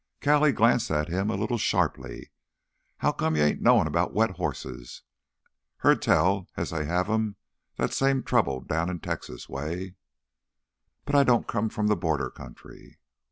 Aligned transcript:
Callie 0.19 0.51
glanced 0.51 0.89
at 0.89 1.09
him 1.09 1.29
a 1.29 1.35
little 1.35 1.59
sharply. 1.59 2.31
"How 3.05 3.11
come 3.11 3.35
you 3.35 3.43
ain't 3.43 3.61
knowin' 3.61 3.87
'bout 3.91 4.13
'wet 4.15 4.31
hosses'? 4.37 5.03
Heard 5.85 6.01
tell 6.01 6.47
as 6.57 6.71
how 6.71 6.79
they 6.79 6.85
have 6.85 7.07
'em 7.07 7.35
that 7.75 7.93
same 7.93 8.23
trouble 8.23 8.61
down 8.61 8.99
Texas 8.99 9.47
way—" 9.47 9.93
"But 11.05 11.13
I 11.13 11.23
don't 11.23 11.45
come 11.47 11.69
from 11.69 11.85
the 11.85 11.95
border 11.95 12.31
country." 12.31 12.97